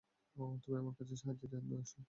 [0.63, 1.99] তুমি আমার কাছে সাহায্যের জন্য এসেছো।